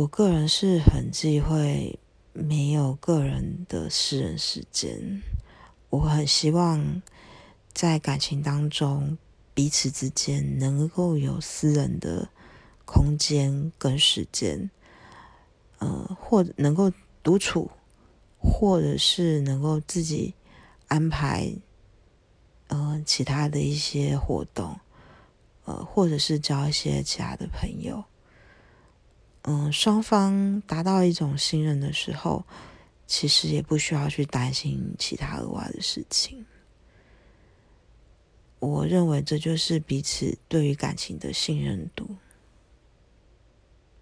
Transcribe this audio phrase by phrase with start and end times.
[0.00, 1.98] 我个人是很忌讳
[2.32, 5.22] 没有个人的私人时间，
[5.90, 7.02] 我很希望
[7.74, 9.18] 在感情当中，
[9.52, 12.30] 彼此之间能够有私人的
[12.86, 14.70] 空间跟时间，
[15.80, 16.90] 呃，或能够
[17.22, 17.70] 独处，
[18.38, 20.32] 或者是能够自己
[20.88, 21.54] 安排，
[22.68, 24.80] 呃，其他的一些活动，
[25.66, 28.02] 呃，或者是交一些其他的朋友。
[29.42, 32.44] 嗯，双方达到一种信任的时候，
[33.06, 36.44] 其实也不需要去担心其他额外的事情。
[38.58, 42.06] 我认为这就是彼此对于感情的信任度。